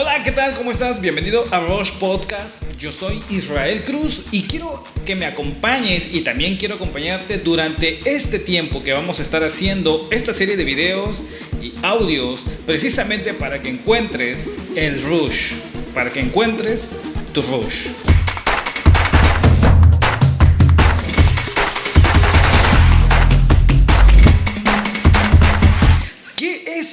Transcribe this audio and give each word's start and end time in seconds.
Hola, 0.00 0.22
¿qué 0.22 0.30
tal? 0.30 0.54
¿Cómo 0.54 0.70
estás? 0.70 1.00
Bienvenido 1.00 1.44
a 1.50 1.58
Rush 1.58 1.94
Podcast. 1.94 2.62
Yo 2.78 2.92
soy 2.92 3.20
Israel 3.30 3.82
Cruz 3.82 4.28
y 4.30 4.44
quiero 4.44 4.84
que 5.04 5.16
me 5.16 5.26
acompañes 5.26 6.14
y 6.14 6.20
también 6.20 6.56
quiero 6.56 6.76
acompañarte 6.76 7.38
durante 7.38 7.98
este 8.08 8.38
tiempo 8.38 8.84
que 8.84 8.92
vamos 8.92 9.18
a 9.18 9.22
estar 9.22 9.42
haciendo 9.42 10.06
esta 10.12 10.32
serie 10.32 10.56
de 10.56 10.62
videos 10.62 11.24
y 11.60 11.72
audios 11.82 12.44
precisamente 12.64 13.34
para 13.34 13.60
que 13.60 13.70
encuentres 13.70 14.48
el 14.76 15.02
Rush, 15.02 15.54
para 15.92 16.10
que 16.10 16.20
encuentres 16.20 16.94
tu 17.32 17.42
Rush. 17.42 17.88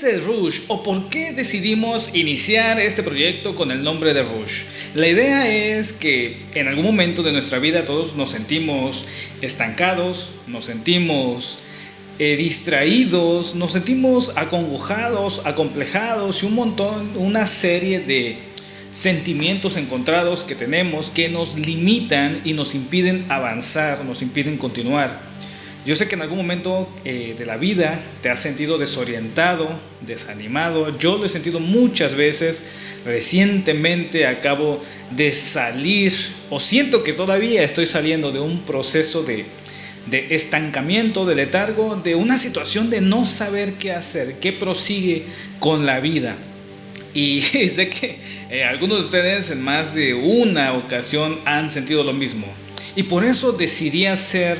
El 0.05 0.23
Rush 0.23 0.61
o 0.67 0.83
por 0.83 1.09
qué 1.09 1.33
decidimos 1.33 2.15
iniciar 2.15 2.79
este 2.79 3.03
proyecto 3.03 3.55
con 3.55 3.71
el 3.71 3.83
nombre 3.83 4.13
de 4.13 4.23
Rush? 4.23 4.63
La 4.93 5.07
idea 5.07 5.47
es 5.47 5.93
que 5.93 6.37
en 6.53 6.67
algún 6.67 6.85
momento 6.85 7.23
de 7.23 7.31
nuestra 7.31 7.59
vida 7.59 7.85
todos 7.85 8.15
nos 8.15 8.29
sentimos 8.29 9.05
estancados, 9.41 10.31
nos 10.47 10.65
sentimos 10.65 11.59
eh, 12.19 12.37
distraídos, 12.37 13.55
nos 13.55 13.71
sentimos 13.73 14.37
acongojados, 14.37 15.41
acomplejados 15.45 16.43
y 16.43 16.45
un 16.45 16.55
montón, 16.55 17.11
una 17.15 17.45
serie 17.45 17.99
de 17.99 18.37
sentimientos 18.91 19.75
encontrados 19.75 20.43
que 20.43 20.55
tenemos 20.55 21.11
que 21.11 21.27
nos 21.27 21.55
limitan 21.57 22.41
y 22.45 22.53
nos 22.53 22.75
impiden 22.75 23.25
avanzar, 23.27 24.05
nos 24.05 24.21
impiden 24.21 24.57
continuar. 24.57 25.24
Yo 25.85 25.95
sé 25.95 26.07
que 26.07 26.15
en 26.15 26.23
algún 26.23 26.39
momento 26.39 26.89
eh, 27.05 27.35
de 27.37 27.45
la 27.45 27.57
vida 27.57 27.99
te 28.23 28.29
has 28.31 28.41
sentido 28.41 28.79
desorientado, 28.79 29.69
desanimado. 30.01 30.97
Yo 30.97 31.19
lo 31.19 31.25
he 31.25 31.29
sentido 31.29 31.59
muchas 31.59 32.15
veces. 32.15 32.63
Recientemente 33.05 34.25
acabo 34.25 34.83
de 35.11 35.31
salir 35.31 36.11
o 36.49 36.59
siento 36.59 37.03
que 37.03 37.13
todavía 37.13 37.61
estoy 37.61 37.85
saliendo 37.85 38.31
de 38.31 38.39
un 38.39 38.61
proceso 38.61 39.21
de, 39.21 39.45
estancamiento, 40.31 41.23
de 41.23 41.35
letargo, 41.35 41.95
de 42.03 42.15
una 42.15 42.39
situación 42.39 42.89
de 42.89 43.01
no 43.01 43.27
saber 43.27 43.73
qué 43.73 43.91
hacer, 43.91 44.39
qué 44.39 44.53
prosigue 44.53 45.25
con 45.59 45.85
la 45.85 45.99
vida. 45.99 46.35
Y 47.13 47.41
sé 47.69 47.89
que 47.89 48.17
eh, 48.49 48.63
algunos 48.63 48.97
de 48.97 49.03
ustedes 49.03 49.51
en 49.51 49.61
más 49.61 49.93
de 49.93 50.15
una 50.15 50.73
ocasión 50.73 51.37
han 51.45 51.69
sentido 51.69 52.03
lo 52.03 52.13
mismo. 52.13 52.47
Y 52.95 53.03
por 53.03 53.23
eso 53.23 53.51
decidí 53.51 54.07
hacer 54.07 54.59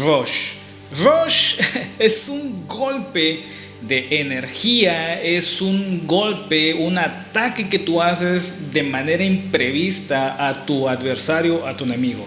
Rush 0.00 0.61
Rush 0.98 1.60
es 1.98 2.28
un 2.28 2.66
golpe 2.66 3.44
de 3.80 4.20
energía, 4.20 5.20
es 5.20 5.60
un 5.60 6.06
golpe, 6.06 6.74
un 6.74 6.98
ataque 6.98 7.68
que 7.68 7.78
tú 7.78 8.00
haces 8.00 8.72
de 8.72 8.82
manera 8.82 9.24
imprevista 9.24 10.48
a 10.48 10.64
tu 10.64 10.88
adversario, 10.88 11.66
a 11.66 11.76
tu 11.76 11.84
enemigo. 11.84 12.24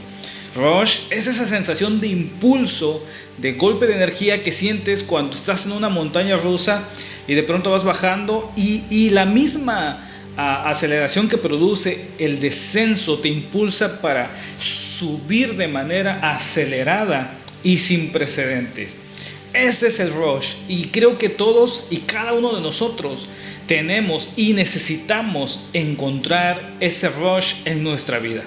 Rush 0.55 0.99
es 1.09 1.27
esa 1.27 1.45
sensación 1.45 1.99
de 2.01 2.07
impulso, 2.07 3.05
de 3.37 3.53
golpe 3.53 3.87
de 3.87 3.95
energía 3.95 4.43
que 4.43 4.51
sientes 4.51 5.03
cuando 5.03 5.35
estás 5.35 5.65
en 5.65 5.73
una 5.73 5.89
montaña 5.89 6.37
rusa 6.37 6.83
y 7.27 7.33
de 7.33 7.43
pronto 7.43 7.71
vas 7.71 7.83
bajando 7.83 8.51
y, 8.55 9.09
la 9.09 9.25
misma 9.25 10.01
aceleración 10.37 11.29
que 11.29 11.37
produce 11.37 12.07
el 12.19 12.39
descenso 12.41 13.19
te 13.19 13.29
impulsa 13.29 14.01
para 14.01 14.29
subir 14.59 15.55
de 15.55 15.67
manera 15.67 16.19
acelerada 16.31 17.31
y 17.65 17.79
sin 17.79 18.11
precedentes. 18.11 18.99
Ese 19.53 19.87
es 19.87 19.99
el 19.99 20.13
rush 20.13 20.53
y 20.69 20.85
creo 20.87 21.17
que 21.17 21.29
todos 21.29 21.87
y 21.89 21.97
cada 21.97 22.33
uno 22.33 22.53
de 22.55 22.61
nosotros 22.61 23.27
tenemos 23.67 24.29
y 24.37 24.53
necesitamos 24.53 25.69
encontrar 25.73 26.75
ese 26.79 27.09
rush 27.09 27.55
en 27.65 27.83
nuestra 27.83 28.19
vida. 28.19 28.43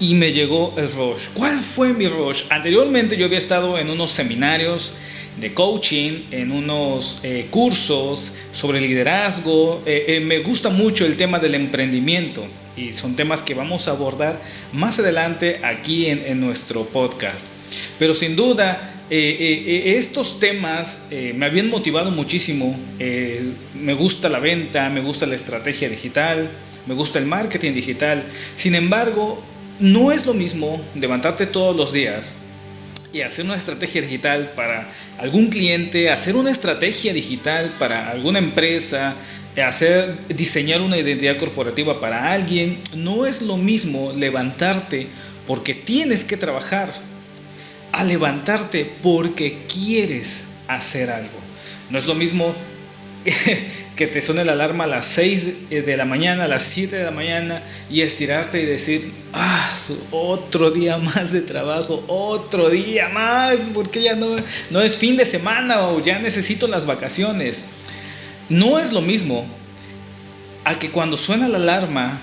Y 0.00 0.14
me 0.14 0.32
llegó 0.32 0.74
el 0.76 0.90
rush. 0.90 1.28
¿Cuál 1.34 1.58
fue 1.58 1.92
mi 1.92 2.08
rush? 2.08 2.44
Anteriormente 2.48 3.16
yo 3.16 3.26
había 3.26 3.38
estado 3.38 3.78
en 3.78 3.90
unos 3.90 4.10
seminarios 4.10 4.94
de 5.38 5.54
coaching, 5.54 6.22
en 6.30 6.50
unos 6.50 7.20
eh, 7.22 7.46
cursos 7.50 8.34
sobre 8.52 8.80
liderazgo. 8.80 9.82
Eh, 9.86 10.04
eh, 10.08 10.20
me 10.20 10.40
gusta 10.40 10.70
mucho 10.70 11.06
el 11.06 11.16
tema 11.16 11.38
del 11.38 11.54
emprendimiento 11.54 12.46
y 12.76 12.94
son 12.94 13.14
temas 13.14 13.42
que 13.42 13.54
vamos 13.54 13.86
a 13.86 13.92
abordar 13.92 14.40
más 14.72 14.98
adelante 14.98 15.60
aquí 15.62 16.06
en, 16.06 16.24
en 16.26 16.40
nuestro 16.40 16.84
podcast. 16.86 17.60
Pero 18.00 18.14
sin 18.14 18.34
duda, 18.34 18.94
eh, 19.10 19.36
eh, 19.38 19.64
eh, 19.66 19.96
estos 19.98 20.40
temas 20.40 21.08
me 21.34 21.44
habían 21.44 21.68
motivado 21.68 22.10
muchísimo. 22.10 22.74
me 22.98 23.92
gusta 23.92 24.30
la 24.30 24.40
venta, 24.40 24.88
me 24.88 25.02
gusta 25.02 25.26
la 25.26 25.34
estrategia 25.34 25.86
digital, 25.90 26.50
me 26.86 26.94
gusta 26.94 27.18
el 27.18 27.26
marketing 27.26 27.74
digital. 27.74 28.24
Sin 28.56 28.74
embargo, 28.74 29.44
no 29.80 30.12
es 30.12 30.24
lo 30.24 30.32
mismo 30.32 30.80
levantarte 30.94 31.44
todos 31.44 31.76
los 31.76 31.92
días 31.92 32.36
y 33.12 33.20
hacer 33.20 33.44
una 33.44 33.56
estrategia 33.56 34.00
digital 34.00 34.52
para 34.56 34.88
algún 35.18 35.48
cliente, 35.48 36.08
hacer 36.08 36.36
una 36.36 36.50
estrategia 36.50 37.12
digital 37.12 37.70
para 37.78 38.08
alguna 38.08 38.38
empresa, 38.38 39.14
hacer 39.62 40.16
diseñar 40.28 40.80
una 40.80 40.96
identidad 40.96 41.36
corporativa 41.36 42.00
para 42.00 42.32
alguien, 42.32 42.78
no 42.96 43.26
es 43.26 43.42
lo 43.42 43.58
mismo 43.58 44.12
levantarte 44.16 45.06
porque 45.46 45.74
tienes 45.74 46.24
que 46.24 46.38
trabajar 46.38 47.09
a 47.92 48.04
levantarte 48.04 48.90
porque 49.02 49.66
quieres 49.72 50.48
hacer 50.68 51.10
algo. 51.10 51.38
No 51.90 51.98
es 51.98 52.06
lo 52.06 52.14
mismo 52.14 52.54
que 53.96 54.06
te 54.06 54.22
suene 54.22 54.44
la 54.44 54.52
alarma 54.52 54.84
a 54.84 54.86
las 54.86 55.06
6 55.08 55.68
de 55.70 55.96
la 55.96 56.04
mañana, 56.04 56.44
a 56.44 56.48
las 56.48 56.62
7 56.62 56.96
de 56.96 57.04
la 57.04 57.10
mañana 57.10 57.62
y 57.90 58.00
estirarte 58.00 58.62
y 58.62 58.64
decir, 58.64 59.12
ah, 59.34 59.76
otro 60.10 60.70
día 60.70 60.96
más 60.96 61.32
de 61.32 61.42
trabajo, 61.42 62.02
otro 62.06 62.70
día 62.70 63.08
más, 63.08 63.70
porque 63.74 64.02
ya 64.02 64.14
no, 64.14 64.36
no 64.70 64.80
es 64.80 64.96
fin 64.96 65.16
de 65.16 65.26
semana 65.26 65.88
o 65.88 66.02
ya 66.02 66.18
necesito 66.18 66.66
las 66.66 66.86
vacaciones. 66.86 67.64
No 68.48 68.78
es 68.78 68.92
lo 68.92 69.00
mismo 69.00 69.46
a 70.64 70.78
que 70.78 70.90
cuando 70.90 71.16
suena 71.16 71.48
la 71.48 71.58
alarma 71.58 72.20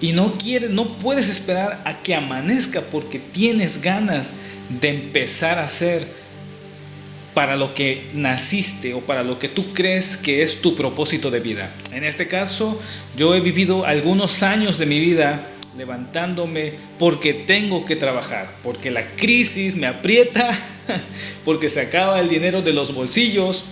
y 0.00 0.12
no 0.12 0.34
quieres, 0.34 0.70
no 0.70 0.98
puedes 0.98 1.28
esperar 1.28 1.82
a 1.84 2.02
que 2.02 2.14
amanezca 2.14 2.80
porque 2.80 3.18
tienes 3.18 3.82
ganas 3.82 4.34
de 4.68 4.88
empezar 4.88 5.58
a 5.58 5.64
hacer 5.64 6.06
para 7.34 7.54
lo 7.54 7.74
que 7.74 8.08
naciste 8.14 8.94
o 8.94 9.00
para 9.00 9.22
lo 9.22 9.38
que 9.38 9.48
tú 9.48 9.74
crees 9.74 10.16
que 10.16 10.42
es 10.42 10.62
tu 10.62 10.74
propósito 10.74 11.30
de 11.30 11.40
vida. 11.40 11.70
En 11.92 12.04
este 12.04 12.28
caso, 12.28 12.80
yo 13.16 13.34
he 13.34 13.40
vivido 13.40 13.84
algunos 13.84 14.42
años 14.42 14.78
de 14.78 14.86
mi 14.86 15.00
vida 15.00 15.46
levantándome 15.76 16.72
porque 16.98 17.34
tengo 17.34 17.84
que 17.84 17.96
trabajar, 17.96 18.50
porque 18.62 18.90
la 18.90 19.06
crisis 19.16 19.76
me 19.76 19.86
aprieta, 19.86 20.48
porque 21.44 21.68
se 21.68 21.82
acaba 21.82 22.20
el 22.20 22.28
dinero 22.28 22.62
de 22.62 22.72
los 22.72 22.94
bolsillos, 22.94 23.64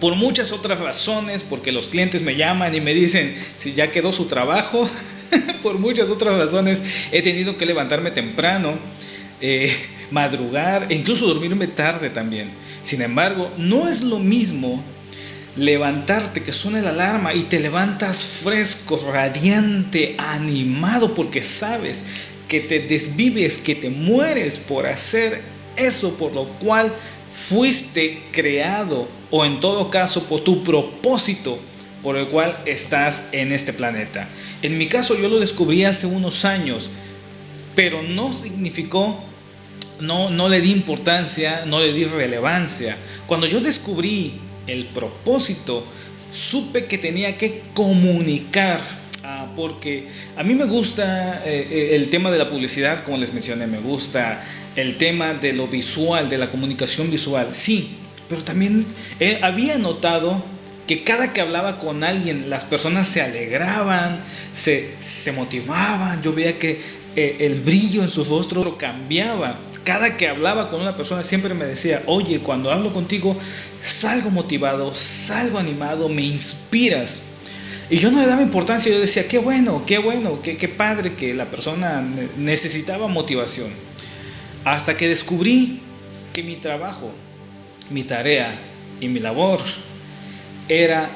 por 0.00 0.14
muchas 0.14 0.52
otras 0.52 0.78
razones, 0.78 1.44
porque 1.44 1.72
los 1.72 1.88
clientes 1.88 2.22
me 2.22 2.36
llaman 2.36 2.74
y 2.74 2.80
me 2.80 2.94
dicen 2.94 3.34
si 3.56 3.72
ya 3.72 3.90
quedó 3.90 4.12
su 4.12 4.26
trabajo, 4.26 4.88
por 5.62 5.78
muchas 5.78 6.10
otras 6.10 6.38
razones 6.38 6.82
he 7.12 7.22
tenido 7.22 7.56
que 7.56 7.66
levantarme 7.66 8.10
temprano. 8.10 8.74
Eh, 9.40 9.72
madrugar 10.10 10.86
e 10.88 10.94
incluso 10.94 11.26
dormirme 11.26 11.66
tarde 11.66 12.10
también. 12.10 12.50
Sin 12.82 13.02
embargo, 13.02 13.50
no 13.58 13.88
es 13.88 14.02
lo 14.02 14.18
mismo 14.18 14.82
levantarte, 15.56 16.42
que 16.42 16.52
suene 16.52 16.82
la 16.82 16.90
alarma 16.90 17.34
y 17.34 17.42
te 17.42 17.60
levantas 17.60 18.22
fresco, 18.24 18.98
radiante, 19.12 20.14
animado 20.18 21.14
porque 21.14 21.42
sabes 21.42 22.02
que 22.46 22.60
te 22.60 22.80
desvives, 22.80 23.58
que 23.58 23.74
te 23.74 23.90
mueres 23.90 24.56
por 24.56 24.86
hacer 24.86 25.42
eso 25.76 26.16
por 26.16 26.32
lo 26.32 26.44
cual 26.44 26.92
fuiste 27.30 28.22
creado 28.32 29.08
o 29.30 29.44
en 29.44 29.60
todo 29.60 29.90
caso 29.90 30.24
por 30.24 30.40
tu 30.40 30.62
propósito 30.64 31.58
por 32.02 32.16
el 32.16 32.26
cual 32.26 32.56
estás 32.66 33.28
en 33.32 33.52
este 33.52 33.72
planeta. 33.72 34.28
En 34.62 34.78
mi 34.78 34.88
caso 34.88 35.18
yo 35.20 35.28
lo 35.28 35.40
descubrí 35.40 35.84
hace 35.84 36.06
unos 36.06 36.44
años, 36.44 36.90
pero 37.74 38.02
no 38.02 38.32
significó 38.32 39.24
no, 40.00 40.30
no 40.30 40.48
le 40.48 40.60
di 40.60 40.70
importancia, 40.70 41.64
no 41.66 41.80
le 41.80 41.92
di 41.92 42.04
relevancia. 42.04 42.96
Cuando 43.26 43.46
yo 43.46 43.60
descubrí 43.60 44.32
el 44.66 44.86
propósito, 44.86 45.84
supe 46.32 46.86
que 46.86 46.98
tenía 46.98 47.36
que 47.36 47.62
comunicar, 47.74 48.80
ah, 49.24 49.48
porque 49.56 50.08
a 50.36 50.42
mí 50.42 50.54
me 50.54 50.64
gusta 50.64 51.42
eh, 51.44 51.66
eh, 51.70 51.96
el 51.96 52.10
tema 52.10 52.30
de 52.30 52.38
la 52.38 52.48
publicidad, 52.48 53.04
como 53.04 53.16
les 53.16 53.32
mencioné, 53.32 53.66
me 53.66 53.78
gusta 53.78 54.44
el 54.76 54.96
tema 54.98 55.34
de 55.34 55.52
lo 55.52 55.66
visual, 55.66 56.28
de 56.28 56.38
la 56.38 56.50
comunicación 56.50 57.10
visual, 57.10 57.48
sí, 57.52 57.96
pero 58.28 58.42
también 58.42 58.86
había 59.40 59.78
notado 59.78 60.44
que 60.88 61.04
cada 61.04 61.32
que 61.32 61.40
hablaba 61.40 61.78
con 61.78 62.02
alguien, 62.02 62.50
las 62.50 62.64
personas 62.64 63.06
se 63.06 63.22
alegraban, 63.22 64.20
se, 64.54 64.96
se 64.98 65.30
motivaban, 65.32 66.20
yo 66.22 66.32
veía 66.32 66.58
que 66.58 66.80
el 67.14 67.60
brillo 67.60 68.02
en 68.02 68.08
su 68.08 68.24
rostro 68.24 68.76
cambiaba 68.76 69.58
cada 69.88 70.18
que 70.18 70.28
hablaba 70.28 70.68
con 70.68 70.82
una 70.82 70.98
persona 70.98 71.24
siempre 71.24 71.54
me 71.54 71.64
decía, 71.64 72.02
oye, 72.04 72.40
cuando 72.40 72.70
hablo 72.70 72.92
contigo 72.92 73.34
salgo 73.80 74.28
motivado, 74.28 74.94
salgo 74.94 75.58
animado, 75.58 76.10
me 76.10 76.20
inspiras. 76.20 77.22
Y 77.88 77.96
yo 77.96 78.10
no 78.10 78.20
le 78.20 78.26
daba 78.26 78.42
importancia, 78.42 78.92
yo 78.92 79.00
decía, 79.00 79.26
qué 79.26 79.38
bueno, 79.38 79.84
qué 79.86 79.96
bueno, 79.96 80.42
qué, 80.42 80.58
qué 80.58 80.68
padre 80.68 81.14
que 81.14 81.32
la 81.32 81.46
persona 81.46 82.06
necesitaba 82.36 83.08
motivación. 83.08 83.68
Hasta 84.66 84.94
que 84.94 85.08
descubrí 85.08 85.80
que 86.34 86.42
mi 86.42 86.56
trabajo, 86.56 87.10
mi 87.88 88.02
tarea 88.02 88.58
y 89.00 89.08
mi 89.08 89.20
labor 89.20 89.58
era 90.68 91.10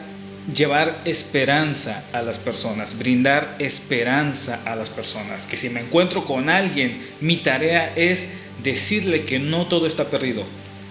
llevar 0.55 1.01
esperanza 1.05 2.05
a 2.13 2.23
las 2.23 2.39
personas, 2.39 2.99
brindar 2.99 3.57
esperanza 3.59 4.61
a 4.65 4.75
las 4.75 4.91
personas. 4.91 5.47
Que 5.47 5.57
si 5.57 5.71
me 5.71 5.81
encuentro 5.81 6.25
con 6.25 6.51
alguien, 6.51 7.01
mi 7.21 7.37
tarea 7.37 7.93
es 7.95 8.31
decirle 8.63 9.25
que 9.25 9.39
no 9.39 9.67
todo 9.67 9.87
está 9.87 10.07
perdido, 10.11 10.45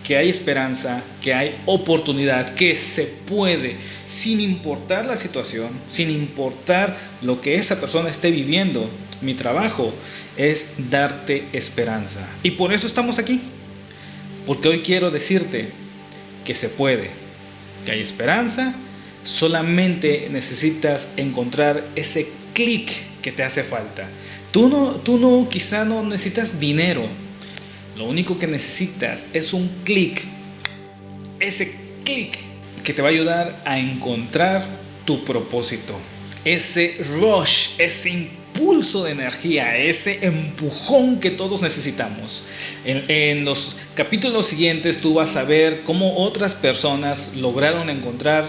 que 0.05 0.17
hay 0.17 0.29
esperanza, 0.29 1.03
que 1.21 1.33
hay 1.33 1.55
oportunidad, 1.65 2.53
que 2.55 2.75
se 2.75 3.05
puede, 3.27 3.75
sin 4.05 4.39
importar 4.39 5.05
la 5.05 5.17
situación, 5.17 5.69
sin 5.87 6.09
importar 6.09 6.97
lo 7.21 7.41
que 7.41 7.55
esa 7.55 7.79
persona 7.79 8.09
esté 8.09 8.31
viviendo. 8.31 8.89
Mi 9.21 9.35
trabajo 9.35 9.93
es 10.37 10.89
darte 10.89 11.43
esperanza. 11.53 12.21
Y 12.41 12.51
por 12.51 12.73
eso 12.73 12.87
estamos 12.87 13.19
aquí. 13.19 13.41
Porque 14.47 14.67
hoy 14.67 14.81
quiero 14.81 15.11
decirte 15.11 15.69
que 16.43 16.55
se 16.55 16.69
puede, 16.69 17.11
que 17.85 17.91
hay 17.91 18.01
esperanza, 18.01 18.73
solamente 19.23 20.27
necesitas 20.31 21.13
encontrar 21.17 21.83
ese 21.95 22.27
clic 22.53 22.91
que 23.21 23.31
te 23.31 23.43
hace 23.43 23.63
falta. 23.63 24.07
Tú 24.51 24.69
no, 24.69 24.91
tú 24.95 25.17
no, 25.17 25.47
quizá 25.49 25.85
no 25.85 26.03
necesitas 26.03 26.59
dinero. 26.59 27.05
Lo 27.97 28.05
único 28.05 28.37
que 28.39 28.47
necesitas 28.47 29.27
es 29.33 29.53
un 29.53 29.69
clic. 29.83 30.23
Ese 31.39 31.75
clic 32.03 32.37
que 32.83 32.93
te 32.93 33.01
va 33.01 33.09
a 33.09 33.11
ayudar 33.11 33.61
a 33.65 33.79
encontrar 33.79 34.65
tu 35.05 35.23
propósito. 35.23 35.97
Ese 36.43 36.97
rush, 37.19 37.71
ese 37.77 38.09
impulso 38.09 38.40
de 38.61 39.11
energía, 39.11 39.75
ese 39.75 40.25
empujón 40.25 41.19
que 41.19 41.31
todos 41.31 41.61
necesitamos. 41.61 42.43
En, 42.85 43.43
los 43.43 43.77
capítulos 43.95 44.45
siguientes 44.45 44.99
tú 44.99 45.15
vas 45.15 45.35
a 45.35 45.43
ver 45.43 45.81
cómo 45.83 46.17
otras 46.17 46.55
personas 46.55 47.35
lograron 47.37 47.89
encontrar 47.89 48.45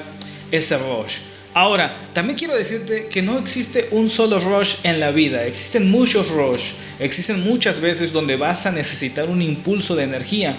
ese 0.50 0.76
rush. 0.76 1.16
Ahora, 1.54 1.96
también 2.12 2.38
quiero 2.38 2.54
decirte 2.54 3.08
que 3.08 3.22
no 3.22 3.38
existe 3.38 3.88
un 3.90 4.08
solo 4.08 4.38
rush 4.38 4.74
en 4.84 5.00
la 5.00 5.10
vida, 5.10 5.44
existen 5.44 5.90
muchos 5.90 6.30
rush, 6.30 6.72
existen 6.98 7.42
muchas 7.42 7.80
veces 7.80 8.12
donde 8.12 8.36
vas 8.36 8.66
a 8.66 8.70
necesitar 8.70 9.28
un 9.28 9.40
impulso 9.40 9.96
de 9.96 10.04
energía, 10.04 10.56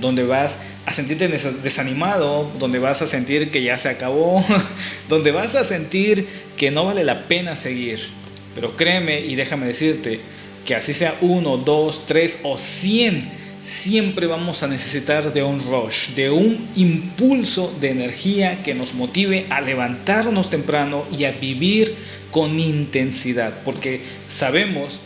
donde 0.00 0.24
vas 0.24 0.62
a 0.86 0.92
sentirte 0.92 1.28
desanimado, 1.28 2.50
donde 2.58 2.78
vas 2.78 3.00
a 3.02 3.06
sentir 3.06 3.50
que 3.50 3.62
ya 3.62 3.78
se 3.78 3.88
acabó, 3.90 4.44
donde 5.08 5.30
vas 5.30 5.54
a 5.54 5.64
sentir 5.64 6.26
que 6.56 6.70
no 6.70 6.86
vale 6.86 7.04
la 7.04 7.26
pena 7.28 7.54
seguir. 7.54 8.23
Pero 8.54 8.76
créeme 8.76 9.20
y 9.20 9.34
déjame 9.34 9.66
decirte 9.66 10.20
que 10.64 10.74
así 10.74 10.94
sea 10.94 11.16
uno, 11.20 11.56
dos, 11.56 12.06
tres 12.06 12.40
o 12.44 12.56
cien, 12.56 13.28
siempre 13.62 14.26
vamos 14.26 14.62
a 14.62 14.68
necesitar 14.68 15.32
de 15.32 15.42
un 15.42 15.60
rush, 15.60 16.10
de 16.10 16.30
un 16.30 16.68
impulso 16.76 17.74
de 17.80 17.90
energía 17.90 18.62
que 18.62 18.74
nos 18.74 18.94
motive 18.94 19.46
a 19.48 19.60
levantarnos 19.62 20.50
temprano 20.50 21.04
y 21.10 21.24
a 21.24 21.32
vivir 21.32 21.94
con 22.30 22.60
intensidad, 22.60 23.54
porque 23.64 24.00
sabemos 24.28 25.00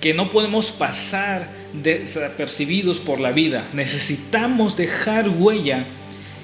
que 0.00 0.14
no 0.14 0.30
podemos 0.30 0.70
pasar 0.70 1.50
desapercibidos 1.74 2.98
por 2.98 3.20
la 3.20 3.32
vida, 3.32 3.66
necesitamos 3.72 4.76
dejar 4.76 5.28
huella 5.28 5.84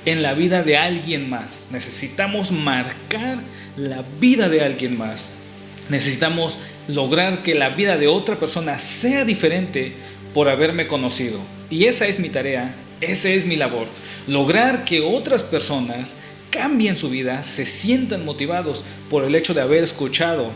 en 0.05 0.23
la 0.23 0.35
vida 0.35 0.63
de 0.63 0.77
alguien 0.77 1.31
más, 1.31 1.69
necesitamos 1.73 2.53
marcar 2.53 3.39
la 3.77 4.05
vida 4.21 4.49
de 4.49 4.63
alguien 4.63 4.99
más, 4.99 5.31
necesitamos 5.89 6.59
lograr 6.89 7.43
que 7.43 7.55
la 7.55 7.71
vida 7.71 7.97
de 7.97 8.09
otra 8.09 8.37
persona 8.37 8.79
sea 8.79 9.25
diferente 9.25 9.93
por 10.35 10.49
haberme 10.49 10.87
conocido. 10.87 11.39
Y 11.71 11.85
esa 11.85 12.07
es 12.07 12.19
mi 12.21 12.29
tarea, 12.29 12.75
esa 13.01 13.29
es 13.29 13.47
mi 13.47 13.57
labor. 13.57 13.87
Lograr 14.27 14.85
que 14.85 15.01
otras 15.01 15.43
personas 15.43 16.17
cambien 16.51 16.97
su 16.97 17.11
vida, 17.11 17.43
se 17.43 17.67
sientan 17.67 18.25
motivados 18.25 18.85
por 19.11 19.25
el 19.25 19.35
hecho 19.35 19.55
de 19.55 19.61
haber 19.61 19.85
escuchado 19.85 20.51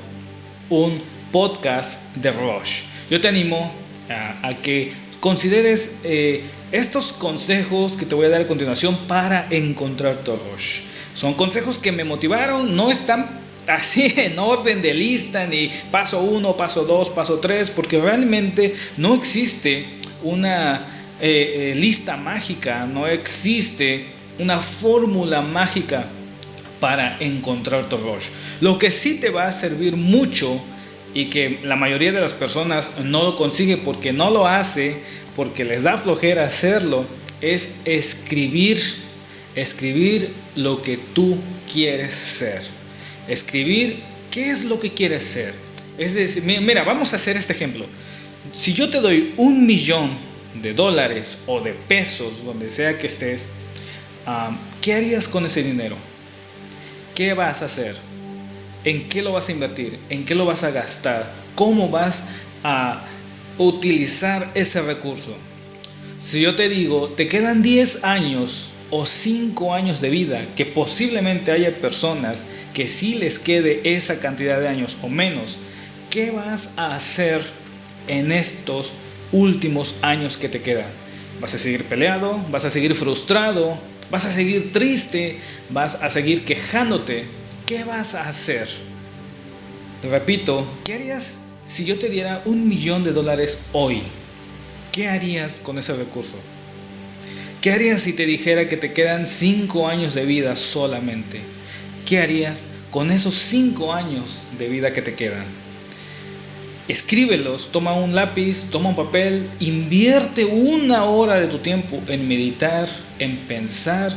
un 0.70 1.00
podcast 1.30 2.14
de 2.16 2.32
Rush. 2.32 2.82
Yo 3.10 3.20
te 3.20 3.28
animo 3.28 3.72
a, 4.08 4.54
que 4.62 4.92
consideres 5.20 6.00
eh, 6.04 6.44
estos 6.72 7.12
consejos 7.12 7.96
que 7.96 8.06
te 8.06 8.14
voy 8.14 8.26
a 8.26 8.30
dar 8.30 8.42
a 8.42 8.46
continuación 8.46 8.96
para 9.06 9.46
encontrar 9.50 10.16
tu 10.16 10.32
Rush. 10.32 10.80
Son 11.14 11.34
consejos 11.34 11.78
que 11.78 11.92
me 11.92 12.04
motivaron, 12.04 12.74
no 12.74 12.90
están 12.90 13.41
así 13.66 14.12
en 14.16 14.38
orden 14.38 14.82
de 14.82 14.94
lista, 14.94 15.46
ni 15.46 15.70
paso 15.90 16.20
1, 16.20 16.56
paso 16.56 16.84
2, 16.84 17.10
paso 17.10 17.38
3, 17.38 17.70
porque 17.70 18.00
realmente 18.00 18.74
no 18.96 19.14
existe 19.14 19.86
una 20.22 20.86
eh, 21.20 21.72
eh, 21.72 21.74
lista 21.74 22.16
mágica, 22.16 22.86
no 22.86 23.06
existe 23.06 24.06
una 24.38 24.58
fórmula 24.58 25.40
mágica 25.40 26.06
para 26.80 27.18
encontrar 27.20 27.88
tu 27.88 27.96
rush. 27.96 28.26
Lo 28.60 28.78
que 28.78 28.90
sí 28.90 29.20
te 29.20 29.30
va 29.30 29.46
a 29.46 29.52
servir 29.52 29.96
mucho 29.96 30.60
y 31.14 31.26
que 31.26 31.60
la 31.62 31.76
mayoría 31.76 32.10
de 32.10 32.20
las 32.20 32.32
personas 32.32 32.98
no 33.04 33.22
lo 33.22 33.36
consigue 33.36 33.76
porque 33.76 34.12
no 34.12 34.30
lo 34.30 34.48
hace, 34.48 34.96
porque 35.36 35.64
les 35.64 35.84
da 35.84 35.98
flojera 35.98 36.44
hacerlo, 36.44 37.04
es 37.40 37.80
escribir, 37.84 38.80
escribir 39.54 40.32
lo 40.56 40.82
que 40.82 40.96
tú 40.96 41.36
quieres 41.70 42.14
ser 42.14 42.81
escribir 43.28 44.00
qué 44.30 44.50
es 44.50 44.64
lo 44.64 44.80
que 44.80 44.92
quieres 44.92 45.24
ser. 45.24 45.54
Es 45.98 46.14
decir, 46.14 46.44
mira, 46.44 46.84
vamos 46.84 47.12
a 47.12 47.16
hacer 47.16 47.36
este 47.36 47.52
ejemplo. 47.52 47.84
Si 48.52 48.72
yo 48.72 48.88
te 48.88 49.00
doy 49.00 49.34
un 49.36 49.66
millón 49.66 50.10
de 50.60 50.74
dólares 50.74 51.38
o 51.46 51.60
de 51.60 51.72
pesos, 51.72 52.44
donde 52.44 52.70
sea 52.70 52.98
que 52.98 53.06
estés, 53.06 53.50
¿qué 54.80 54.94
harías 54.94 55.28
con 55.28 55.46
ese 55.46 55.62
dinero? 55.62 55.96
¿Qué 57.14 57.34
vas 57.34 57.62
a 57.62 57.66
hacer? 57.66 57.96
¿En 58.84 59.08
qué 59.08 59.22
lo 59.22 59.32
vas 59.32 59.48
a 59.48 59.52
invertir? 59.52 59.98
¿En 60.08 60.24
qué 60.24 60.34
lo 60.34 60.46
vas 60.46 60.64
a 60.64 60.70
gastar? 60.70 61.30
¿Cómo 61.54 61.88
vas 61.88 62.24
a 62.64 63.04
utilizar 63.58 64.50
ese 64.54 64.80
recurso? 64.82 65.36
Si 66.18 66.40
yo 66.40 66.56
te 66.56 66.68
digo, 66.68 67.08
te 67.08 67.28
quedan 67.28 67.62
10 67.62 68.04
años 68.04 68.71
o 68.92 69.06
5 69.06 69.72
años 69.72 70.02
de 70.02 70.10
vida, 70.10 70.44
que 70.54 70.66
posiblemente 70.66 71.50
haya 71.50 71.74
personas 71.74 72.48
que 72.74 72.86
si 72.86 73.14
les 73.14 73.38
quede 73.38 73.80
esa 73.96 74.20
cantidad 74.20 74.60
de 74.60 74.68
años 74.68 74.98
o 75.02 75.08
menos, 75.08 75.56
¿qué 76.10 76.30
vas 76.30 76.74
a 76.76 76.94
hacer 76.94 77.40
en 78.06 78.30
estos 78.30 78.92
últimos 79.32 79.94
años 80.02 80.36
que 80.36 80.50
te 80.50 80.60
quedan? 80.60 80.90
¿Vas 81.40 81.54
a 81.54 81.58
seguir 81.58 81.84
peleado? 81.84 82.38
¿Vas 82.50 82.66
a 82.66 82.70
seguir 82.70 82.94
frustrado? 82.94 83.78
¿Vas 84.10 84.26
a 84.26 84.32
seguir 84.32 84.74
triste? 84.74 85.38
¿Vas 85.70 86.02
a 86.02 86.10
seguir 86.10 86.44
quejándote? 86.44 87.24
¿Qué 87.66 87.84
vas 87.84 88.14
a 88.14 88.28
hacer? 88.28 88.68
Te 90.02 90.08
repito, 90.10 90.66
¿qué 90.84 90.92
harías 90.92 91.44
si 91.64 91.86
yo 91.86 91.98
te 91.98 92.10
diera 92.10 92.42
un 92.44 92.68
millón 92.68 93.04
de 93.04 93.12
dólares 93.12 93.60
hoy? 93.72 94.02
¿Qué 94.92 95.08
harías 95.08 95.60
con 95.62 95.78
ese 95.78 95.94
recurso? 95.94 96.36
¿Qué 97.62 97.70
harías 97.70 98.00
si 98.00 98.12
te 98.12 98.26
dijera 98.26 98.66
que 98.66 98.76
te 98.76 98.92
quedan 98.92 99.24
cinco 99.24 99.86
años 99.86 100.14
de 100.14 100.26
vida 100.26 100.56
solamente? 100.56 101.38
¿Qué 102.04 102.18
harías 102.18 102.64
con 102.90 103.12
esos 103.12 103.34
cinco 103.34 103.94
años 103.94 104.42
de 104.58 104.68
vida 104.68 104.92
que 104.92 105.00
te 105.00 105.14
quedan? 105.14 105.44
Escríbelos, 106.88 107.70
toma 107.70 107.92
un 107.92 108.16
lápiz, 108.16 108.68
toma 108.72 108.88
un 108.88 108.96
papel, 108.96 109.48
invierte 109.60 110.44
una 110.44 111.04
hora 111.04 111.36
de 111.36 111.46
tu 111.46 111.58
tiempo 111.58 112.02
en 112.08 112.26
meditar, 112.26 112.88
en 113.20 113.36
pensar, 113.36 114.12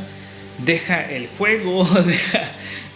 deja 0.64 1.08
el 1.08 1.28
juego, 1.28 1.84
deja 2.04 2.42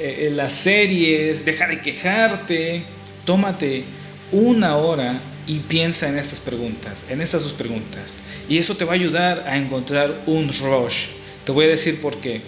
eh, 0.01 0.33
las 0.35 0.53
series, 0.53 1.45
deja 1.45 1.69
de 1.69 1.81
quejarte, 1.81 2.83
tómate 3.25 3.85
una 4.33 4.77
hora 4.79 5.21
y 5.51 5.59
piensa 5.59 6.09
en 6.09 6.17
estas 6.17 6.39
preguntas, 6.39 7.07
en 7.11 7.21
estas 7.21 7.43
dos 7.43 7.53
preguntas. 7.55 8.19
Y 8.49 8.59
eso 8.59 8.77
te 8.77 8.85
va 8.85 8.93
a 8.93 8.95
ayudar 8.95 9.45
a 9.49 9.57
encontrar 9.57 10.23
un 10.27 10.49
rush. 10.49 11.07
Te 11.45 11.53
voy 11.53 11.65
a 11.65 11.69
decir 11.69 12.01
por 12.01 12.17
qué 12.19 12.41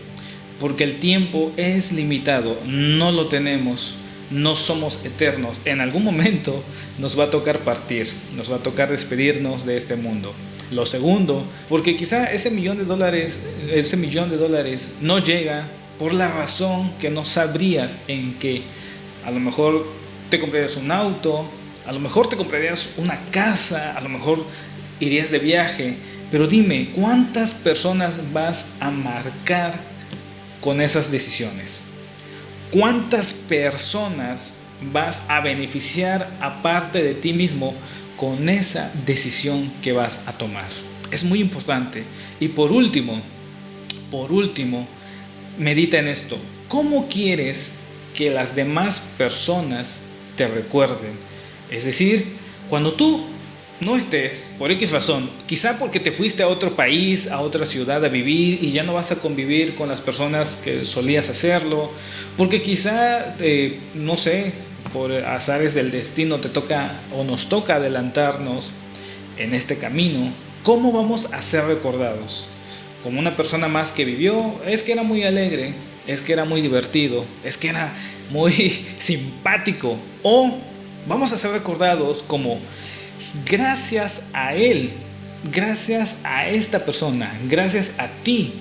porque 0.63 0.85
el 0.85 1.01
tiempo 1.01 1.51
es 1.57 1.91
limitado, 1.91 2.57
no 2.65 3.11
lo 3.11 3.27
tenemos, 3.27 3.97
no 4.31 4.55
somos 4.55 5.05
eternos. 5.05 5.61
En 5.65 5.81
algún 5.81 6.05
momento 6.05 6.63
nos 7.01 7.19
va 7.19 7.25
a 7.25 7.31
tocar 7.31 7.59
partir, 7.59 8.07
nos 8.37 8.49
va 8.49 8.57
a 8.57 8.63
tocar 8.63 8.89
despedirnos 8.89 9.67
de 9.67 9.77
este 9.77 9.97
mundo. 9.97 10.33
Lo 10.71 10.87
segundo, 10.87 11.45
porque 11.69 11.97
quizá 11.97 12.31
ese 12.31 12.53
millón 12.53 12.79
de 12.79 12.85
dólares, 12.85 13.45
ese 13.73 13.97
millón 13.97 14.31
de 14.31 14.37
dólares 14.37 14.93
no 15.01 15.19
llega 15.19 15.67
por 15.99 16.15
la 16.15 16.29
razón 16.29 16.93
que 17.01 17.11
no 17.11 17.25
sabrías 17.25 18.05
en 18.07 18.35
qué. 18.35 18.63
A 19.27 19.33
lo 19.33 19.41
mejor 19.41 19.85
te 20.31 20.39
comprarías 20.39 20.77
un 20.77 20.93
auto, 20.93 21.45
a 21.87 21.93
lo 21.93 22.01
mejor 22.01 22.29
te 22.29 22.37
comprarías 22.37 22.95
una 22.97 23.19
casa, 23.31 23.97
a 23.97 24.01
lo 24.01 24.09
mejor 24.09 24.45
irías 25.01 25.31
de 25.31 25.39
viaje, 25.39 25.97
pero 26.31 26.47
dime, 26.47 26.91
¿cuántas 26.95 27.55
personas 27.55 28.33
vas 28.33 28.77
a 28.81 28.91
marcar 28.91 29.75
con 30.61 30.81
esas 30.81 31.11
decisiones? 31.11 31.83
¿Cuántas 32.71 33.33
personas 33.33 34.59
vas 34.93 35.29
a 35.29 35.41
beneficiar 35.41 36.29
aparte 36.41 37.03
de 37.03 37.15
ti 37.15 37.33
mismo 37.33 37.75
con 38.17 38.49
esa 38.49 38.91
decisión 39.05 39.71
que 39.83 39.93
vas 39.93 40.27
a 40.27 40.33
tomar? 40.33 40.69
Es 41.11 41.25
muy 41.25 41.41
importante. 41.41 42.05
Y 42.41 42.49
por 42.49 42.73
último, 42.73 43.21
por 44.11 44.33
último, 44.33 44.87
medita 45.59 45.99
en 45.99 46.09
esto. 46.09 46.39
¿Cómo 46.69 47.09
quieres 47.09 47.75
que 48.15 48.31
las 48.31 48.57
demás 48.57 49.03
personas 49.19 50.01
te 50.37 50.47
recuerden? 50.47 51.32
Es 51.73 51.85
decir, 51.85 52.27
cuando 52.69 52.93
tú 52.93 53.25
no 53.81 53.97
estés, 53.97 54.51
por 54.59 54.71
X 54.71 54.93
razón, 54.93 55.29
quizá 55.47 55.79
porque 55.79 56.01
te 56.01 56.13
fuiste 56.13 56.43
a 56.43 56.49
otro 56.49 56.77
país, 56.77 57.31
a 57.31 57.41
otra 57.41 57.65
ciudad 57.65 58.05
a 58.05 58.09
vivir 58.09 58.63
y 58.63 58.73
ya 58.73 58.83
no 58.83 58.93
vas 58.93 59.11
a 59.11 59.21
convivir 59.21 59.75
con 59.75 59.89
las 59.89 60.03
personas 60.03 60.61
que 60.63 60.85
solías 60.85 61.31
hacerlo, 61.31 61.91
porque 62.37 62.61
quizá, 62.61 63.35
eh, 63.41 63.79
no 63.95 64.19
sé, 64.19 64.53
por 64.93 65.13
azares 65.13 65.75
del 65.75 65.91
destino 65.91 66.39
te 66.39 66.51
toca 66.51 66.93
o 67.17 67.25
nos 67.25 67.49
toca 67.49 67.77
adelantarnos 67.77 68.71
en 69.39 69.55
este 69.55 69.79
camino, 69.79 70.31
¿cómo 70.63 70.93
vamos 70.93 71.33
a 71.33 71.41
ser 71.41 71.65
recordados? 71.65 72.49
Como 73.03 73.19
una 73.19 73.35
persona 73.35 73.67
más 73.67 73.93
que 73.93 74.05
vivió, 74.05 74.61
es 74.67 74.83
que 74.83 74.93
era 74.93 75.03
muy 75.03 75.25
alegre, 75.25 75.75
es 76.07 76.21
que 76.21 76.35
era 76.35 76.45
muy 76.45 76.61
divertido, 76.61 77.25
es 77.43 77.57
que 77.57 77.71
era 77.71 77.93
muy 78.31 78.53
simpático, 78.99 79.97
o 80.23 80.59
vamos 81.07 81.33
a 81.33 81.39
ser 81.39 81.53
recordados 81.53 82.23
como 82.23 82.59
gracias 83.49 84.31
a 84.33 84.55
Él, 84.55 84.91
gracias 85.53 86.19
a 86.25 86.49
esta 86.49 86.85
persona, 86.85 87.33
gracias 87.49 87.99
a 87.99 88.09
ti, 88.09 88.53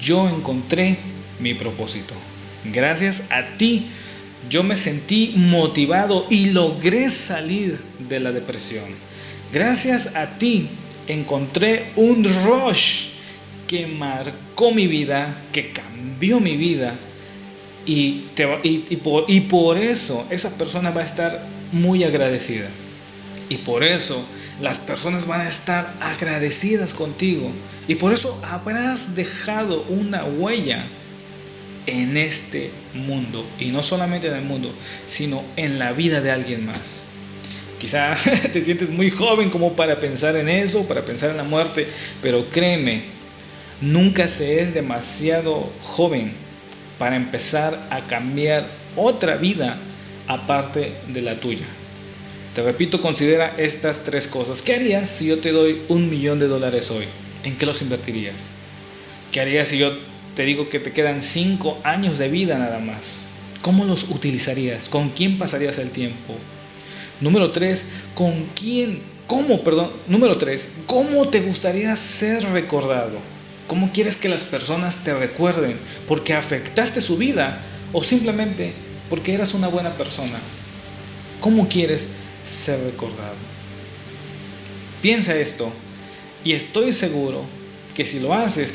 yo 0.00 0.28
encontré 0.28 0.96
mi 1.40 1.54
propósito. 1.54 2.14
Gracias 2.64 3.24
a 3.30 3.56
ti, 3.56 3.86
yo 4.48 4.62
me 4.62 4.76
sentí 4.76 5.34
motivado 5.36 6.26
y 6.30 6.50
logré 6.50 7.10
salir 7.10 7.80
de 7.98 8.20
la 8.20 8.30
depresión. 8.32 8.84
Gracias 9.52 10.14
a 10.14 10.38
ti, 10.38 10.68
encontré 11.08 11.90
un 11.96 12.24
rush 12.44 13.08
que 13.66 13.86
marcó 13.86 14.70
mi 14.70 14.86
vida, 14.86 15.34
que 15.52 15.72
cambió 15.72 16.38
mi 16.38 16.56
vida. 16.56 16.94
Y, 17.84 18.26
por, 19.02 19.24
y 19.26 19.40
por 19.40 19.76
eso 19.76 20.24
esa 20.30 20.56
persona 20.56 20.90
va 20.90 21.00
a 21.00 21.04
estar 21.04 21.44
muy 21.72 22.04
agradecida. 22.04 22.68
Y 23.48 23.56
por 23.58 23.82
eso 23.82 24.24
las 24.60 24.78
personas 24.78 25.26
van 25.26 25.40
a 25.40 25.48
estar 25.48 25.92
agradecidas 26.00 26.94
contigo. 26.94 27.50
Y 27.88 27.96
por 27.96 28.12
eso 28.12 28.40
habrás 28.48 29.16
dejado 29.16 29.82
una 29.88 30.24
huella 30.24 30.84
en 31.86 32.16
este 32.16 32.70
mundo. 32.94 33.44
Y 33.58 33.70
no 33.70 33.82
solamente 33.82 34.28
en 34.28 34.34
el 34.34 34.44
mundo, 34.44 34.72
sino 35.06 35.42
en 35.56 35.78
la 35.78 35.92
vida 35.92 36.20
de 36.20 36.30
alguien 36.30 36.64
más. 36.64 37.02
Quizá 37.78 38.14
te 38.52 38.62
sientes 38.62 38.90
muy 38.90 39.10
joven 39.10 39.50
como 39.50 39.72
para 39.72 39.98
pensar 39.98 40.36
en 40.36 40.48
eso, 40.48 40.86
para 40.86 41.04
pensar 41.04 41.30
en 41.30 41.36
la 41.36 41.44
muerte, 41.44 41.86
pero 42.22 42.48
créeme, 42.48 43.02
nunca 43.80 44.28
se 44.28 44.62
es 44.62 44.72
demasiado 44.72 45.72
joven 45.82 46.32
para 46.98 47.16
empezar 47.16 47.88
a 47.90 48.00
cambiar 48.06 48.64
otra 48.94 49.36
vida 49.36 49.76
aparte 50.28 50.92
de 51.08 51.22
la 51.22 51.36
tuya. 51.36 51.66
Te 52.54 52.62
repito, 52.62 53.00
considera 53.00 53.54
estas 53.56 54.04
tres 54.04 54.26
cosas. 54.26 54.60
¿Qué 54.60 54.74
harías 54.74 55.08
si 55.08 55.26
yo 55.26 55.38
te 55.38 55.52
doy 55.52 55.80
un 55.88 56.10
millón 56.10 56.38
de 56.38 56.48
dólares 56.48 56.90
hoy? 56.90 57.06
¿En 57.44 57.56
qué 57.56 57.64
los 57.64 57.80
invertirías? 57.80 58.34
¿Qué 59.32 59.40
harías 59.40 59.68
si 59.68 59.78
yo 59.78 59.92
te 60.36 60.44
digo 60.44 60.68
que 60.68 60.78
te 60.78 60.92
quedan 60.92 61.22
cinco 61.22 61.78
años 61.82 62.18
de 62.18 62.28
vida 62.28 62.58
nada 62.58 62.78
más? 62.78 63.22
¿Cómo 63.62 63.84
los 63.84 64.10
utilizarías? 64.10 64.88
¿Con 64.88 65.08
quién 65.08 65.38
pasarías 65.38 65.78
el 65.78 65.90
tiempo? 65.90 66.34
Número 67.20 67.50
tres, 67.50 67.86
¿con 68.14 68.44
quién? 68.54 69.00
¿Cómo, 69.26 69.62
perdón? 69.62 69.90
Número 70.08 70.36
tres, 70.36 70.72
¿cómo 70.86 71.28
te 71.28 71.40
gustaría 71.40 71.96
ser 71.96 72.42
recordado? 72.50 73.18
¿Cómo 73.66 73.90
quieres 73.92 74.16
que 74.16 74.28
las 74.28 74.42
personas 74.42 75.04
te 75.04 75.14
recuerden? 75.14 75.76
¿Porque 76.06 76.34
afectaste 76.34 77.00
su 77.00 77.16
vida 77.16 77.62
o 77.94 78.04
simplemente 78.04 78.72
porque 79.12 79.34
eras 79.34 79.52
una 79.52 79.68
buena 79.68 79.90
persona? 79.90 80.38
¿Cómo 81.38 81.68
quieres 81.68 82.06
ser 82.46 82.82
recordado. 82.82 83.34
Piensa 85.02 85.36
esto 85.36 85.70
y 86.42 86.52
estoy 86.52 86.94
seguro 86.94 87.44
que 87.94 88.06
si 88.06 88.20
lo 88.20 88.32
haces, 88.32 88.72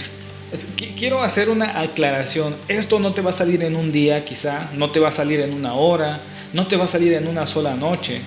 quiero 0.96 1.24
hacer 1.24 1.50
una 1.50 1.80
aclaración, 1.80 2.56
esto 2.68 3.00
no 3.00 3.16
te 3.16 3.24
va 3.24 3.32
a 3.32 3.34
salir 3.34 3.64
en 3.64 3.76
un 3.76 3.92
día 3.92 4.24
quizá, 4.26 4.70
no 4.76 4.92
te 4.92 5.00
va 5.00 5.10
a 5.10 5.12
salir 5.12 5.40
en 5.40 5.54
una 5.54 5.74
hora, 5.74 6.22
no 6.54 6.68
te 6.68 6.76
va 6.76 6.86
a 6.86 6.88
salir 6.88 7.14
en 7.14 7.28
una 7.28 7.48
sola 7.48 7.74
noche, 7.74 8.22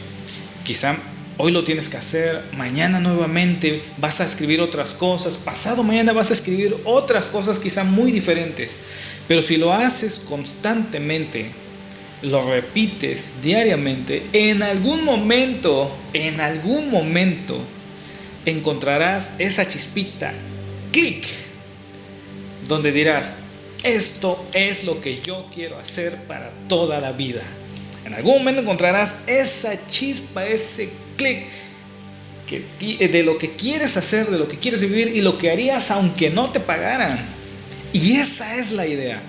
quizá 0.65 0.97
hoy 1.37 1.53
lo 1.53 1.63
tienes 1.63 1.89
que 1.89 1.97
hacer, 1.97 2.43
mañana 2.57 2.99
nuevamente 2.99 3.85
vas 3.99 4.21
a 4.21 4.25
escribir 4.25 4.61
otras 4.61 4.95
cosas, 4.95 5.37
pasado 5.37 5.85
mañana 5.85 6.13
vas 6.13 6.31
a 6.31 6.35
escribir 6.35 6.77
otras 6.85 7.29
cosas 7.29 7.61
quizá 7.61 7.85
muy 7.85 8.11
diferentes, 8.11 8.73
pero 9.29 9.43
si 9.43 9.59
lo 9.59 9.73
haces 9.73 10.19
constantemente, 10.19 11.53
lo 12.23 12.43
repites 12.49 13.43
diariamente, 13.43 14.23
en 14.33 14.63
algún 14.63 15.05
momento, 15.05 15.91
en 16.13 16.41
algún 16.41 16.91
momento, 16.91 17.59
encontrarás 18.45 19.37
esa 19.39 19.67
chispita, 19.67 20.33
clic, 20.93 21.27
donde 22.67 22.93
dirás, 22.93 23.41
esto 23.83 24.45
es 24.53 24.85
lo 24.85 25.01
que 25.01 25.19
yo 25.19 25.47
quiero 25.55 25.79
hacer 25.79 26.17
para 26.27 26.51
toda 26.69 27.01
la 27.01 27.13
vida. 27.13 27.43
En 28.05 28.15
algún 28.15 28.39
momento 28.39 28.63
encontrarás 28.63 29.25
esa 29.27 29.87
chispa, 29.89 30.47
ese 30.47 30.91
clic 31.17 31.47
de 32.81 33.23
lo 33.23 33.39
que 33.39 33.53
quieres 33.53 33.97
hacer, 33.97 34.27
de 34.27 34.39
lo 34.39 34.49
que 34.49 34.59
quieres 34.59 34.81
vivir 34.81 35.09
y 35.09 35.21
lo 35.21 35.39
que 35.39 35.51
harías 35.51 35.91
aunque 35.91 36.31
no 36.31 36.51
te 36.51 36.61
pagaran. 36.61 37.19
Y 37.93 38.17
esa 38.17 38.57
es 38.57 38.73
la 38.73 38.87
idea, 38.87 39.23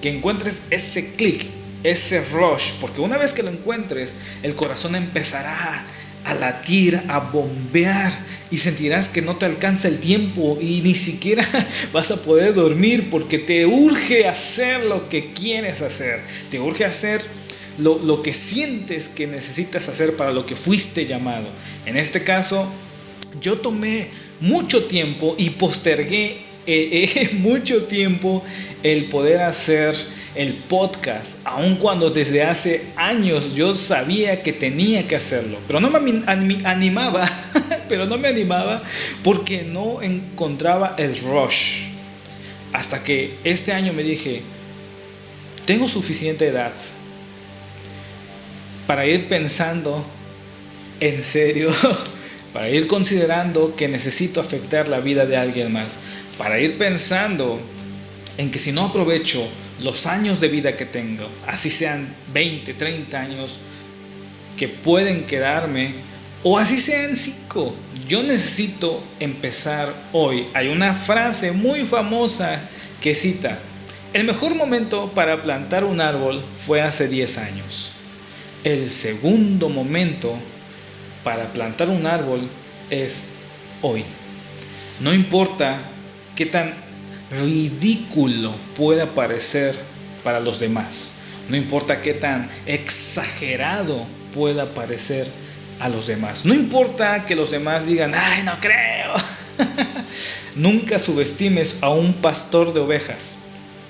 que 0.00 0.10
encuentres 0.10 0.62
ese 0.70 1.14
clic 1.14 1.46
ese 1.90 2.24
rush, 2.24 2.72
porque 2.80 3.00
una 3.00 3.16
vez 3.16 3.32
que 3.32 3.42
lo 3.42 3.50
encuentres, 3.50 4.16
el 4.42 4.54
corazón 4.54 4.94
empezará 4.96 5.84
a 6.24 6.34
latir, 6.34 7.00
a 7.08 7.20
bombear 7.20 8.12
y 8.50 8.56
sentirás 8.56 9.08
que 9.08 9.22
no 9.22 9.36
te 9.36 9.46
alcanza 9.46 9.88
el 9.88 9.98
tiempo 9.98 10.58
y 10.60 10.80
ni 10.80 10.94
siquiera 10.94 11.46
vas 11.92 12.10
a 12.10 12.22
poder 12.22 12.54
dormir 12.54 13.08
porque 13.10 13.38
te 13.38 13.64
urge 13.66 14.26
hacer 14.26 14.84
lo 14.84 15.08
que 15.08 15.32
quieres 15.32 15.82
hacer, 15.82 16.20
te 16.50 16.58
urge 16.58 16.84
hacer 16.84 17.22
lo, 17.78 17.98
lo 17.98 18.22
que 18.22 18.34
sientes 18.34 19.08
que 19.08 19.26
necesitas 19.26 19.88
hacer 19.88 20.16
para 20.16 20.32
lo 20.32 20.46
que 20.46 20.56
fuiste 20.56 21.06
llamado. 21.06 21.46
En 21.84 21.96
este 21.96 22.24
caso, 22.24 22.68
yo 23.40 23.58
tomé 23.58 24.08
mucho 24.40 24.84
tiempo 24.84 25.34
y 25.38 25.50
postergué 25.50 26.46
eh, 26.66 27.10
eh, 27.14 27.30
mucho 27.34 27.84
tiempo 27.84 28.42
el 28.82 29.04
poder 29.04 29.42
hacer 29.42 29.94
el 30.36 30.54
podcast, 30.54 31.46
aun 31.46 31.76
cuando 31.76 32.10
desde 32.10 32.42
hace 32.42 32.86
años 32.96 33.54
yo 33.54 33.74
sabía 33.74 34.42
que 34.42 34.52
tenía 34.52 35.06
que 35.06 35.16
hacerlo, 35.16 35.58
pero 35.66 35.80
no 35.80 35.90
me 35.90 36.22
animaba, 36.64 37.28
pero 37.88 38.06
no 38.06 38.18
me 38.18 38.28
animaba 38.28 38.82
porque 39.24 39.62
no 39.62 40.02
encontraba 40.02 40.94
el 40.98 41.18
rush. 41.18 41.86
Hasta 42.72 43.02
que 43.02 43.36
este 43.44 43.72
año 43.72 43.92
me 43.92 44.02
dije, 44.02 44.42
tengo 45.64 45.88
suficiente 45.88 46.46
edad 46.46 46.72
para 48.86 49.06
ir 49.06 49.28
pensando 49.28 50.04
en 51.00 51.22
serio, 51.22 51.70
para 52.52 52.68
ir 52.68 52.86
considerando 52.86 53.74
que 53.74 53.88
necesito 53.88 54.40
afectar 54.40 54.88
la 54.88 55.00
vida 55.00 55.26
de 55.26 55.36
alguien 55.36 55.72
más, 55.72 55.96
para 56.38 56.60
ir 56.60 56.76
pensando 56.76 57.60
en 58.38 58.50
que 58.50 58.58
si 58.58 58.72
no 58.72 58.84
aprovecho 58.84 59.46
los 59.82 60.06
años 60.06 60.40
de 60.40 60.48
vida 60.48 60.76
que 60.76 60.86
tengo, 60.86 61.28
así 61.46 61.70
sean 61.70 62.08
20, 62.32 62.74
30 62.74 63.20
años 63.20 63.58
que 64.56 64.68
pueden 64.68 65.26
quedarme, 65.26 65.94
o 66.42 66.58
así 66.58 66.80
sean 66.80 67.16
5, 67.16 67.74
yo 68.08 68.22
necesito 68.22 69.02
empezar 69.20 69.92
hoy. 70.12 70.46
Hay 70.54 70.68
una 70.68 70.94
frase 70.94 71.52
muy 71.52 71.84
famosa 71.84 72.60
que 73.00 73.14
cita, 73.14 73.58
el 74.12 74.24
mejor 74.24 74.54
momento 74.54 75.10
para 75.14 75.42
plantar 75.42 75.84
un 75.84 76.00
árbol 76.00 76.42
fue 76.64 76.80
hace 76.80 77.08
10 77.08 77.38
años. 77.38 77.92
El 78.64 78.88
segundo 78.88 79.68
momento 79.68 80.34
para 81.22 81.52
plantar 81.52 81.90
un 81.90 82.06
árbol 82.06 82.48
es 82.88 83.32
hoy. 83.82 84.04
No 85.00 85.12
importa 85.12 85.78
qué 86.34 86.46
tan 86.46 86.72
ridículo 87.30 88.54
pueda 88.76 89.06
parecer 89.06 89.76
para 90.22 90.40
los 90.40 90.58
demás. 90.60 91.12
No 91.48 91.56
importa 91.56 92.00
qué 92.00 92.14
tan 92.14 92.48
exagerado 92.66 94.04
pueda 94.34 94.66
parecer 94.66 95.28
a 95.80 95.88
los 95.88 96.06
demás. 96.06 96.44
No 96.44 96.54
importa 96.54 97.24
que 97.24 97.36
los 97.36 97.50
demás 97.50 97.86
digan, 97.86 98.14
ay, 98.14 98.42
no 98.42 98.58
creo. 98.60 99.14
Nunca 100.56 100.98
subestimes 100.98 101.78
a 101.82 101.90
un 101.90 102.14
pastor 102.14 102.72
de 102.72 102.80
ovejas, 102.80 103.38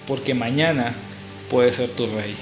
porque 0.07 0.35
mañana 0.35 0.95
puede 1.51 1.73
ser 1.73 1.89
tu 1.91 2.07
rey. 2.07 2.35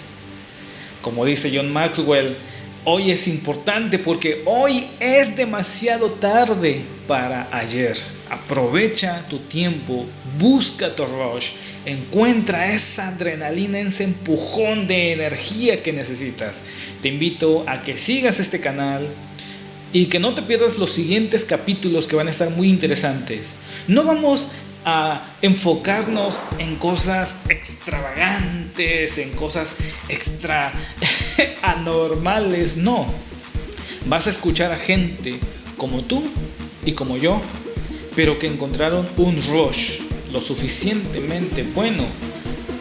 Como 1.03 1.25
dice 1.25 1.53
John 1.55 1.73
Maxwell, 1.73 2.37
hoy 2.85 3.11
es 3.11 3.27
importante 3.29 3.99
porque 3.99 4.43
hoy 4.45 4.87
es 5.01 5.37
demasiado 5.37 6.11
tarde 6.11 6.83
para 7.07 7.49
ayer. 7.51 7.97
Aprovecha 8.31 9.27
tu 9.29 9.39
tiempo, 9.39 10.07
busca 10.39 10.95
tu 10.95 11.07
rush, 11.07 11.51
encuentra 11.87 12.73
esa 12.73 13.09
adrenalina, 13.09 13.79
ese 13.79 14.05
empujón 14.05 14.87
de 14.87 15.13
energía 15.13 15.83
que 15.83 15.93
necesitas. 15.93 16.65
Te 17.03 17.09
invito 17.09 17.65
a 17.67 17.83
que 17.83 17.97
sigas 17.97 18.41
este 18.41 18.61
canal 18.61 19.09
y 19.93 20.07
que 20.07 20.19
no 20.19 20.35
te 20.35 20.43
pierdas 20.43 20.79
los 20.79 20.91
siguientes 20.91 21.45
capítulos 21.45 22.09
que 22.09 22.17
van 22.17 22.27
a 22.27 22.31
estar 22.31 22.51
muy 22.51 22.69
interesantes. 22.69 23.51
No 23.87 24.03
vamos 24.05 24.51
a 24.85 25.23
enfocarnos 25.43 26.41
en 26.59 26.77
cosas 26.77 27.43
extravagantes, 27.49 29.19
en 29.19 29.31
cosas 29.33 29.77
extra 30.09 30.73
anormales, 31.63 32.77
no. 32.77 33.07
Vas 34.07 34.27
a 34.27 34.31
escuchar 34.31 34.73
a 34.73 34.77
gente 34.77 35.39
como 35.77 36.03
tú 36.05 36.23
y 36.85 36.93
como 36.93 37.17
yo, 37.17 37.41
pero 38.15 38.39
que 38.39 38.47
encontraron 38.47 39.09
un 39.17 39.43
rush 39.47 40.01
lo 40.33 40.41
suficientemente 40.41 41.63
bueno 41.63 42.05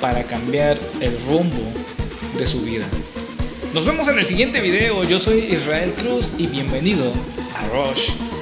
para 0.01 0.23
cambiar 0.23 0.77
el 0.99 1.17
rumbo 1.25 1.63
de 2.37 2.45
su 2.45 2.61
vida. 2.61 2.85
Nos 3.73 3.85
vemos 3.85 4.07
en 4.07 4.19
el 4.19 4.25
siguiente 4.25 4.59
video. 4.59 5.03
Yo 5.03 5.17
soy 5.17 5.39
Israel 5.51 5.91
Cruz 5.93 6.31
y 6.37 6.47
bienvenido 6.47 7.13
a 7.55 7.67
Rush 7.69 8.32